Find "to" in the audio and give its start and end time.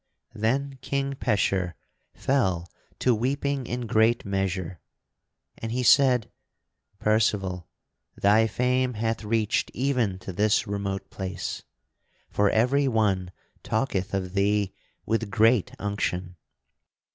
2.97-3.13, 10.17-10.33